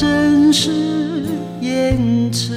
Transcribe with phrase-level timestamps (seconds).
[0.00, 0.70] 真是
[1.60, 2.56] 言辞，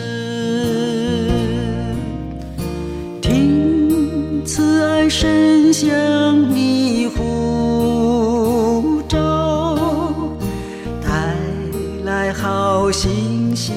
[3.22, 5.92] 听慈爱声向
[6.56, 9.78] 你呼召，
[11.06, 11.36] 带
[12.06, 13.74] 来好信息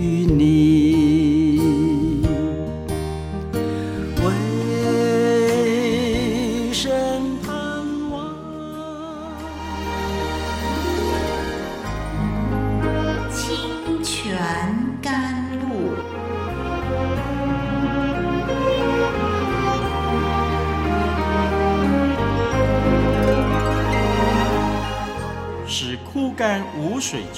[0.00, 1.11] 与你。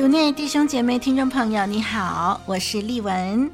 [0.00, 3.50] 主内弟兄姐妹、听众朋友，你好，我是丽文。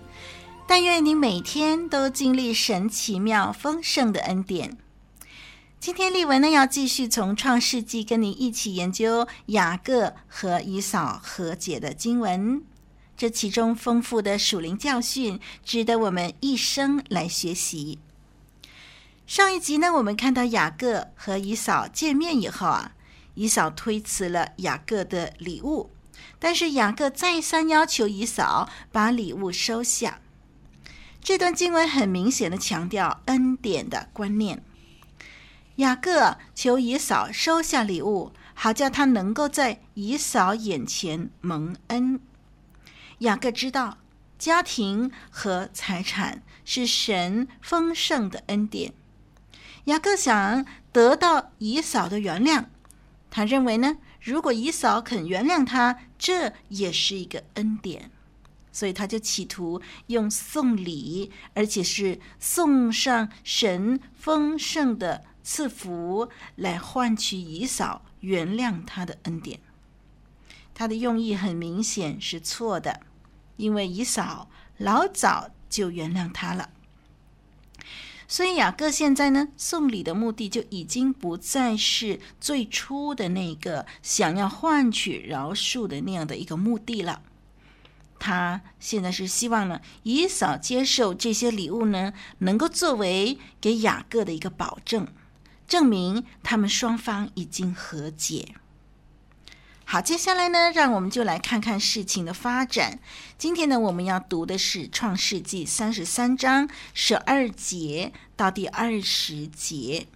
[0.64, 4.78] 但愿你每天都经历神奇妙丰盛的恩典。
[5.80, 12.62] 今天丽文呢要继续从创世纪跟你一起研究雅各和以扫和解的经文。
[13.16, 17.98] 这其中丰富的属灵教训，值得我们一生来学习。
[19.26, 22.92] 上一集呢，我们看到雅各和以扫见面以后啊，
[23.34, 25.90] 以扫推辞了雅各的礼物。
[26.38, 30.20] 但是雅各再三要求以扫把礼物收下。
[31.20, 34.62] 这段经文很明显的强调恩典的观念。
[35.76, 42.20] 雅各求以扫收下礼物，好叫他能够在以扫眼前蒙恩。
[43.18, 43.98] 雅各知道
[44.38, 48.92] 家庭和财产是神丰盛的恩典。
[49.84, 52.64] 雅各想得到以扫的原谅，
[53.30, 58.10] 他认为呢，如果姨嫂肯原谅他，这也是一个恩典，
[58.72, 69.60] 所以他就企图用送礼，而且是送上神丰盛的赐福，来换取姨嫂原谅他的恩典。
[70.74, 73.02] 他的用意很明显是错的，
[73.56, 76.70] 因为姨嫂老早就原谅他了。
[78.28, 87.22] 所以雅各现在呢，送礼的目的就已经不再是最初的那个想要换取饶恕的那样的一个目的了。
[88.18, 95.06] 他现在是希望呢，以扫接受这些礼物呢，能够作为给雅各的一个保证，
[95.68, 98.54] 证明他们双方已经和解。
[99.88, 102.98] 好，接下来呢，让我们就来看看事情的发展。
[103.38, 110.08] 今天呢，我们要读的是《创世纪》三十三章十二节到第二十节。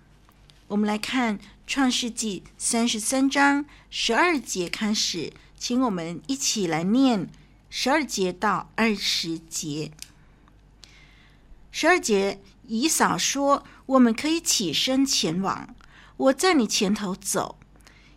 [0.66, 1.38] 我们来看
[1.68, 7.30] 《创世纪》三十三章十二节开始，请我们一起来念
[7.70, 9.92] 十二节到二十节。
[11.70, 15.72] 十二节，以扫说：“我们可以起身前往，
[16.16, 17.54] 我在你前头走。”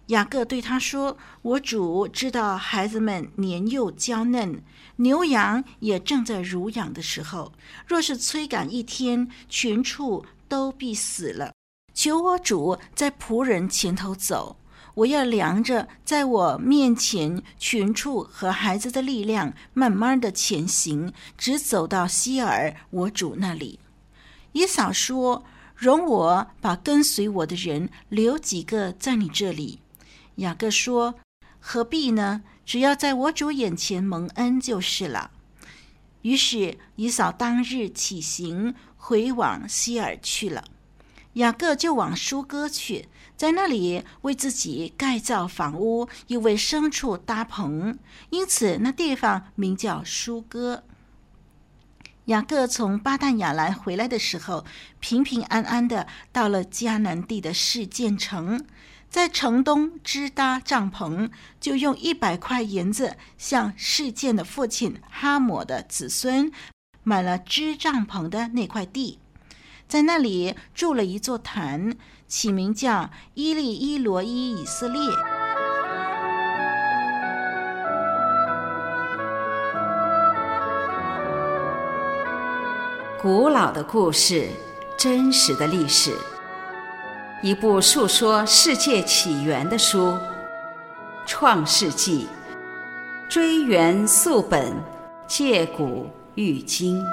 [0.08, 4.62] 雅各对他说：“我主知道孩子们年幼娇嫩，
[4.98, 7.54] 牛羊也正在乳养的时候。
[7.88, 11.54] 若是催赶一天，群畜都必死了。
[11.94, 14.58] 求我主在仆人前头走，
[14.94, 23.80] 我要量着在我面前群畜和孩子的力量，慢慢的前行，直走到希珥我主那里。”
[24.52, 29.80] 以扫说：“容我把跟随我的人留几个在你这里。”
[30.36, 31.16] 雅各说
[31.60, 32.44] ：“何必呢？
[32.66, 35.32] 只要在我主眼前蒙恩就是了。”
[36.24, 40.64] 于是以扫当日起行，回往西珥去了。
[41.34, 47.98] 雅各就往疏割去，在那里为自己盖造房屋，又为牲畜搭棚，
[48.30, 50.84] 因此那地方名叫疏割。
[52.26, 54.64] 雅各从巴旦亚兰回来的时候，
[55.02, 58.64] 平平安安的到了迦南地的示剑城，
[59.14, 61.30] 在城东支搭帐篷，
[61.62, 66.52] 就用一百块银子向事件的父亲哈姆的子孙
[67.04, 69.20] 买了支帐篷的那块地，
[69.88, 71.96] 在那里筑了一座坛，
[72.28, 75.00] 起名叫伊利伊罗伊以色列。
[83.22, 84.50] 古老的故事，
[84.98, 86.18] 真实的历史，
[87.44, 90.12] 一部述说世界起源的书，
[91.26, 92.26] 《创世纪》，
[93.30, 94.74] 追源溯本，
[95.28, 97.04] 借古喻今。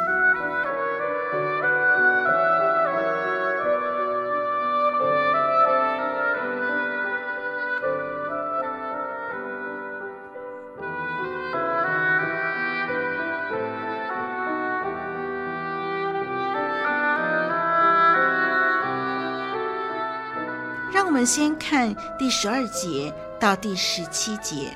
[21.21, 24.75] 我们先看第十二节到第十七节，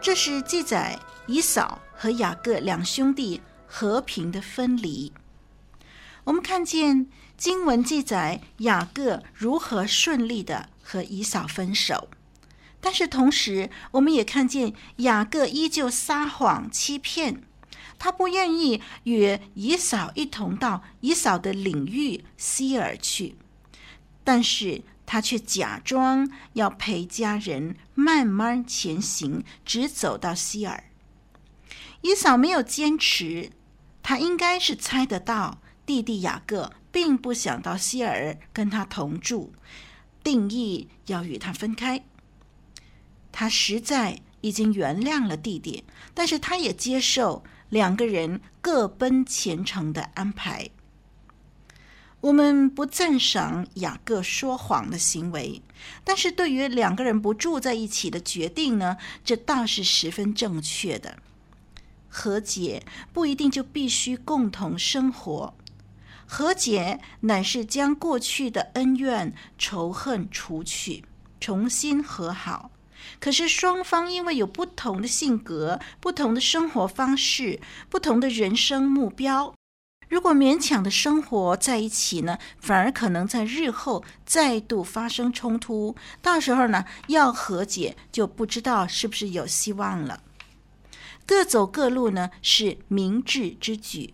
[0.00, 0.96] 这是记载
[1.26, 5.12] 以扫和雅各两兄弟和平的分离。
[6.22, 12.08] 我们看见经文记载雅各如何顺利的和以扫分手，
[12.80, 17.42] 但是同时我们也看见雅各依旧撒谎欺骗，
[17.98, 23.34] 他不愿意与以扫一同到以扫的领域西尔去。
[24.24, 24.82] 但是
[25.12, 30.84] 他却假装要陪家人慢慢前行，直走到希尔。
[32.00, 33.50] 伊嫂没有坚持，
[34.02, 39.52] 他应该是猜得到弟弟雅各并不想到希尔跟他同住，
[40.24, 42.02] 定义要与他分开。
[43.30, 50.70] 他实在已经原谅了弟弟，但是他也接受两个人各奔前程的安排。
[52.22, 55.60] 我们不赞赏雅各说谎的行为，
[56.04, 61.18] 但是对于两个人不住在一起的决定呢，这倒是十分正确的。
[62.08, 65.54] 和解不一定就必须共同生活，
[66.24, 71.04] 和解乃是将过去的恩怨仇恨除去，
[71.40, 72.70] 重新和好。
[73.18, 77.60] 可是双方因为有不同的性格、不同的生活方式、
[77.90, 79.52] 不同的人生目标。
[80.12, 90.22] 如果勉强的生活在一起呢，反而可能在日后再度发生冲突，到时候呢，要和解就不知道是不是有希望了。
[91.24, 94.12] 各走各路呢，是明智之举。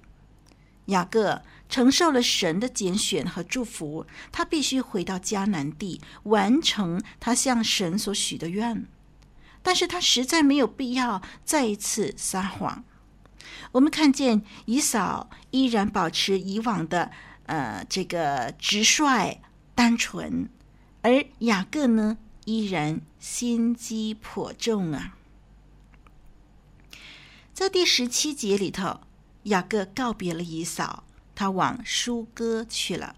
[0.85, 8.87] 雅各承受了神的拣选和祝福，他必须回到迦南地，完成他向神所许的愿，
[9.65, 12.85] 但是他实在没有必要再一次撒谎。
[13.73, 17.11] 我们看见以扫依然保持以往的
[17.47, 19.41] 呃这个直率
[19.75, 20.49] 单纯，
[21.03, 25.17] 而雅各呢依然心机颇重啊。
[27.53, 29.01] 在第十七节里头，
[29.45, 31.05] 雅各告别了以扫，
[31.35, 33.17] 他往舒哥去了。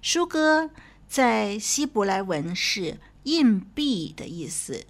[0.00, 0.70] 舒哥
[1.08, 4.86] 在希伯来文是硬币的意思。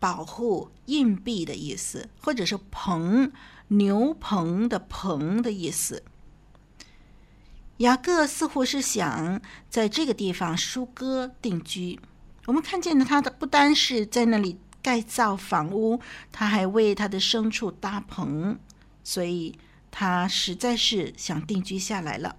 [0.00, 3.30] 保护硬币的意思，或者是棚
[3.68, 6.02] 牛棚的棚的意思。
[7.76, 12.00] 雅各似乎是想在这个地方疏割定居。
[12.46, 16.00] 我们看见的他的不单是在那里盖造房屋，
[16.32, 18.58] 他还为他的牲畜搭棚，
[19.04, 19.58] 所以
[19.90, 22.36] 他实在是想定居下来了。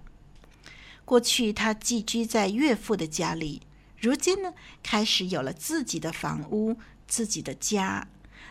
[1.04, 3.62] 过去他寄居在岳父的家里，
[3.98, 4.52] 如今呢，
[4.82, 6.76] 开始有了自己的房屋。
[7.12, 8.08] 自己的家，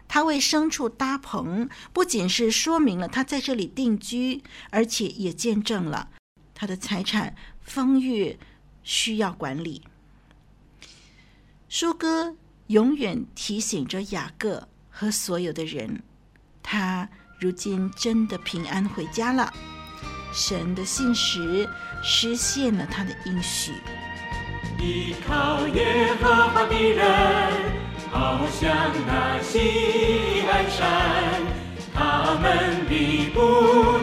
[0.08, 6.12] 他为牲畜搭棚，不仅是说明了他在这里定居，而且也见证了
[6.54, 8.38] 他的财产丰裕，
[8.84, 9.82] 需要管理。
[11.70, 12.36] 疏割
[12.68, 16.04] 永远提醒着雅各和所有的人，
[16.62, 19.52] 他如今真的平安回家了。
[20.32, 21.68] 神的信实
[22.04, 23.72] 实现了他的应许。
[24.78, 27.91] 依靠耶和华的人。
[28.12, 28.70] 好像
[29.08, 30.84] 那西安山，
[31.94, 33.40] 他们必不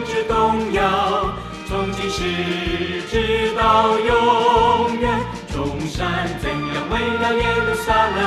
[0.05, 1.29] 致动摇，
[1.67, 5.09] 从今时直到永远。
[5.53, 8.17] 中山怎样为了耶路撒冷，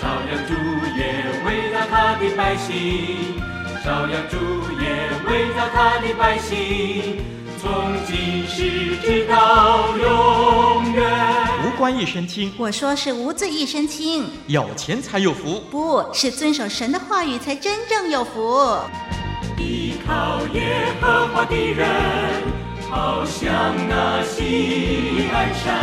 [0.00, 0.54] 照样主
[0.96, 1.00] 也
[1.44, 3.34] 为了他的百姓，
[3.84, 4.36] 照样主
[4.80, 4.84] 也
[5.28, 7.39] 为了他的百姓。
[7.60, 11.04] 从今时直到永远，
[11.62, 12.50] 无官一身轻。
[12.56, 14.26] 我说是无罪一身轻。
[14.46, 18.78] 有钱才有福，不是遵守神的话语才真正有福。
[19.58, 21.86] 依靠耶和华的人，
[22.88, 25.76] 好像那西安山，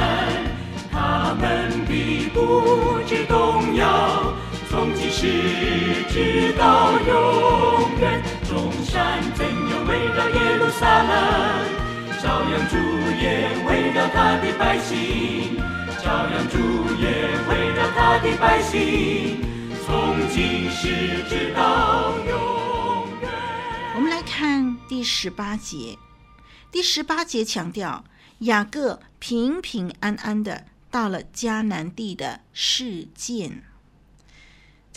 [0.91, 4.33] 他们必不致动摇，
[4.67, 5.27] 从今时
[6.09, 7.56] 直到永
[10.79, 11.11] 撒冷，
[12.21, 12.77] 照样主
[13.19, 15.57] 也围绕他的百姓，
[16.03, 16.57] 照样主
[17.01, 19.41] 也围绕他的百姓，
[19.83, 23.29] 从今时直到永远。
[23.95, 25.97] 我们来看第十八节。
[26.71, 28.03] 第十八节强调
[28.39, 33.63] 雅各平平安安的到了迦南地的示剑。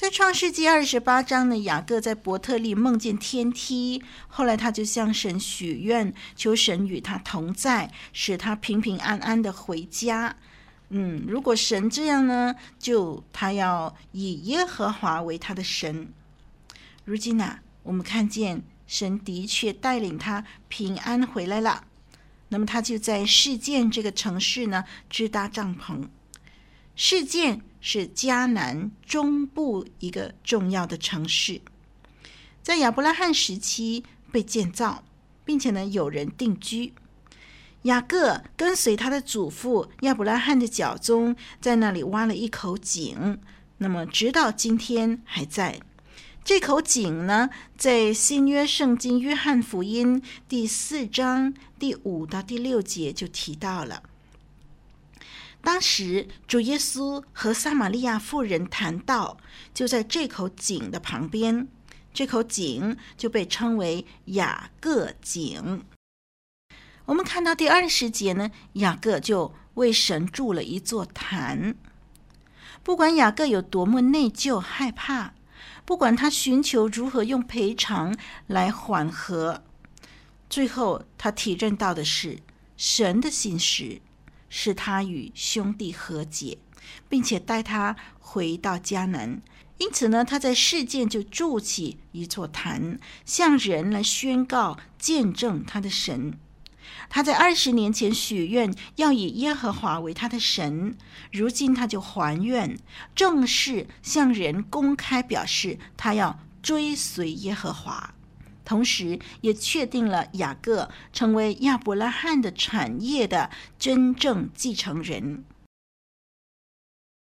[0.01, 10.35] 在创世纪二十八章呢，雅各在伯特利梦见天梯，后来他就向神许愿，求神与他同在，使他平平安安的回家。
[10.89, 16.11] 嗯，如果神这样呢，就他要以耶和华为他的神。
[17.05, 18.63] 如今呢、啊，我们看见。
[18.87, 21.85] 神的确带领他平安回来了，
[22.49, 26.09] 那么他就在示剑这个城市呢支搭帐篷。
[27.03, 31.63] 示剑是迦南中部一个重要的城市，
[32.63, 35.03] 在亚伯拉罕时期被建造，
[35.43, 36.93] 并且呢有人定居。
[37.85, 43.41] 雅各跟随他的祖父亚伯拉罕的脚踪，在那里挖了一口井，
[43.79, 45.81] 那么直到今天还在。
[46.45, 54.03] 这口井呢，在新约圣经约翰福音第四章第五到第六节就提到了。
[55.63, 59.37] 当时主耶稣和撒玛利亚妇人谈道，
[59.75, 61.69] 就在这口井的旁边，
[62.13, 65.85] 这口井就被称为雅各井。
[67.05, 71.75] 我们看到第二十节呢，雅各就为神筑了一座坛。
[72.83, 75.35] 不管雅各有多么内疚害怕。
[75.85, 79.65] 不管他寻求如何用赔偿来缓和，
[80.49, 82.39] 最后他体认到的是
[82.77, 84.01] 神的心事，
[84.51, 86.59] 使他与兄弟和解，
[87.09, 89.41] 并且带他回到迦南。
[89.79, 96.39] 因此呢，他在示剑就筑起一座坛，向人来宣告、见证他的神。
[97.09, 100.97] 他在二十年前许愿要以耶和华为他的神，
[101.33, 102.77] 如今他就还愿，
[103.15, 108.15] 正式向人公开表示他要追随耶和华，
[108.71, 113.51] 同时也确定了雅各成为亚伯拉罕的产业的
[113.81, 115.45] 真正继承人。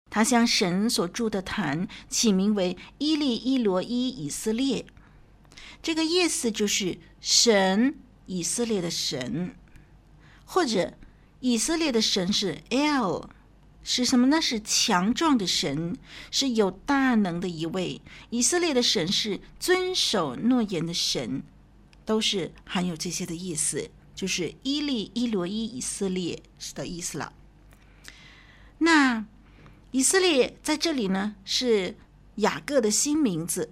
[0.09, 4.85] 他向神所筑的坛起名为伊利伊罗伊以色列，
[5.81, 7.97] 这个意思就是神。
[8.25, 9.55] 以色列的神，
[10.45, 10.93] 或者
[11.39, 13.29] 以色列的神是 L
[13.83, 14.41] 是什么呢？
[14.41, 15.97] 是强壮的神，
[16.29, 18.01] 是有大能的一位。
[18.29, 21.43] 以色列的神是遵守诺言的神，
[22.05, 26.41] 都是含有这些的意思，就是伊利伊罗伊以色列
[26.75, 27.33] 的意思了。
[28.79, 29.25] 那
[29.91, 31.97] 以色列在这里呢，是
[32.35, 33.71] 雅各的新名字，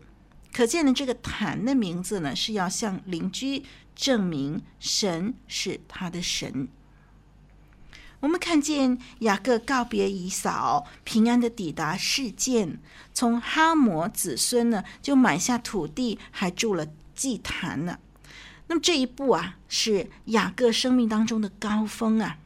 [0.52, 3.64] 可见呢，这个坛的名字呢，是要向邻居。
[3.96, 6.70] 证明神是他的神。
[8.22, 12.80] 我们看见雅各告别以扫，平安的抵达示剑，
[13.14, 17.98] 从哈摩子孙呢就买下土地，还筑了祭坛呢。
[18.68, 22.38] 那么这一步啊，是雅各生命当中的高峰啊，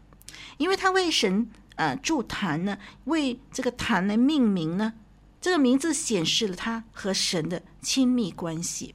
[0.57, 4.93] 因为他为神呃筑坛呢，为这个坛来命名呢，
[5.41, 8.93] 这个名字显示了他和神的亲密关系。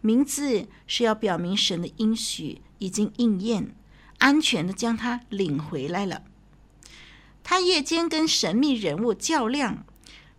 [0.00, 3.74] 名字是要表明神的应许已经应验，
[4.24, 6.22] 安全的将他领回来了。
[7.42, 9.84] 他夜间跟神秘人物较量，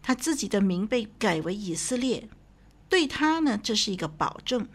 [0.02, 2.28] 他自己的名被改为以色列，
[2.90, 4.68] 对他呢，这是一个保证。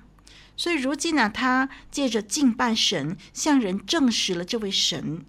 [0.57, 5.25] 所以如今呢，他借着敬拜神，向人证实了这位神，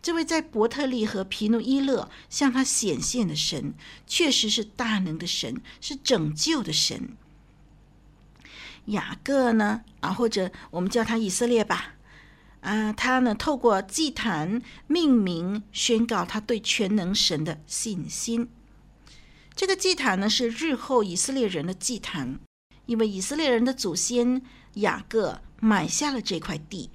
[0.00, 3.74] 这位在伯特利和皮努伊勒向他显现的神，
[4.06, 7.10] 确实是大能的神，是拯救的神。
[8.86, 9.82] 雅各呢？
[10.00, 11.96] 啊，或者我们叫他以色列吧。
[12.60, 18.48] 啊，他呢，透过祭坛命名，宣告他对全能神的信心。
[19.54, 22.38] 这个祭坛呢，是日后以色列人的祭坛，
[22.86, 24.42] 因为以色列人的祖先
[24.74, 26.90] 雅各买下了这块地，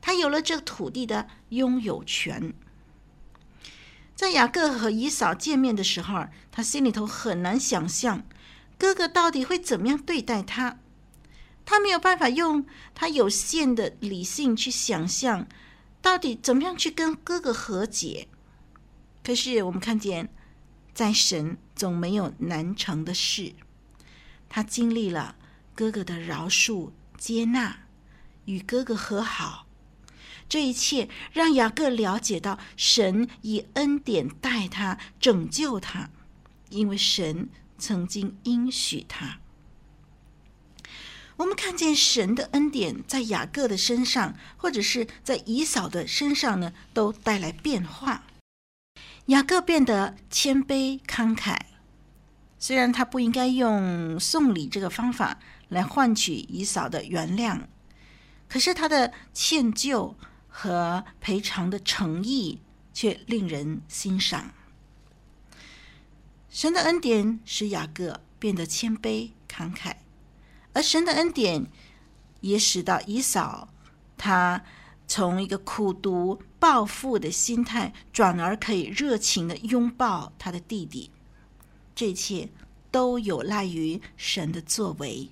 [0.00, 2.54] 他有了这个土地的拥有权。
[4.14, 8.24] 在雅各和以扫见面的时候，他心里头很难想象
[8.78, 10.78] 哥哥到底会怎么样对待他。
[11.64, 15.46] 他没有办法用他有限的理性去想象，
[16.02, 18.28] 到底怎么样去跟哥哥和解。
[19.22, 20.28] 可是我们看见，
[20.92, 23.54] 在神总没有难成的事。
[24.48, 25.36] 他经历了
[25.74, 27.78] 哥哥的饶恕、接纳，
[28.44, 29.66] 与哥哥和好。
[30.46, 36.10] 这一切让雅各了解到，神以恩典待他，拯救他，
[36.68, 39.40] 因为神曾经应许他。
[41.36, 48.24] 我们看见神的恩典在雅各的身上，或者是在以扫的身上呢，都带来变化。
[49.26, 51.58] 雅各变得谦卑慷慨，
[52.58, 57.62] 虽然他不应该用送礼这个方法来换取以扫的原谅，
[58.48, 60.14] 可是他的歉疚
[60.48, 62.60] 和赔偿的诚意
[62.92, 64.52] 却令人欣赏。
[66.48, 69.96] 神的恩典使雅各变得谦卑慷慨。
[70.74, 71.66] 而神的恩典
[72.40, 73.68] 也使到以扫，
[74.18, 74.62] 他
[75.06, 81.10] 从一个苦读报复的心态，转而可以热情的拥抱他的弟弟。
[81.94, 82.50] 这一切
[82.90, 85.30] 都有赖于神的作为。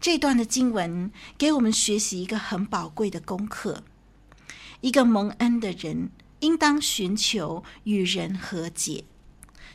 [0.00, 3.82] 这段的经文给我们学习一个很宝贵的功课：
[4.80, 6.10] 一个蒙恩的人，
[6.40, 9.04] 应当寻求与人和解，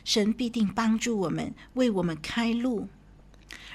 [0.04, 2.88] 神必定帮助我们，为我们开路。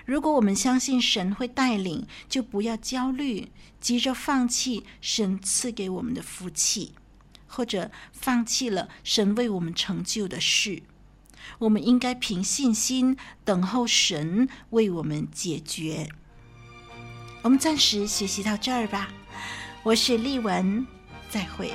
[0.05, 6.93] 如果我们相信神会带领，就不要焦虑，急着放弃神赐给我们的福气，
[7.48, 10.83] 或者放弃了神为我们成就的事。
[11.60, 16.10] 我们应该凭信心等候神为我们解决。
[17.41, 19.12] 我们暂时学习到这儿吧。
[19.83, 20.88] 我是丽文，
[21.29, 21.74] 再会。